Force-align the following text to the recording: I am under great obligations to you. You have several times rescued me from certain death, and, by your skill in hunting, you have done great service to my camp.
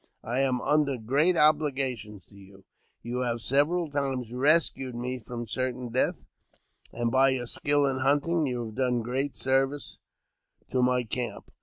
I 0.23 0.39
am 0.39 0.61
under 0.61 0.97
great 0.97 1.37
obligations 1.37 2.25
to 2.25 2.35
you. 2.35 2.65
You 3.03 3.19
have 3.19 3.39
several 3.39 3.91
times 3.91 4.33
rescued 4.33 4.95
me 4.95 5.19
from 5.19 5.45
certain 5.45 5.89
death, 5.91 6.25
and, 6.91 7.11
by 7.11 7.29
your 7.29 7.45
skill 7.45 7.85
in 7.85 7.97
hunting, 7.99 8.47
you 8.47 8.65
have 8.65 8.73
done 8.73 9.03
great 9.03 9.37
service 9.37 9.99
to 10.71 10.81
my 10.81 11.03
camp. 11.03 11.51